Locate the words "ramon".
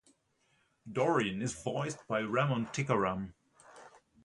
2.21-2.65